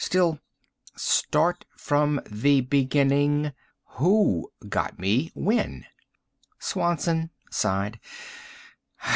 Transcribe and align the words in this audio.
Still" 0.03 0.39
"Start 0.97 1.63
from 1.77 2.21
the 2.25 2.61
beginning. 2.61 3.53
Who 3.99 4.51
got 4.67 4.97
me 4.97 5.29
when?" 5.35 5.85
Swanson 6.57 7.29
sighed. 7.51 7.99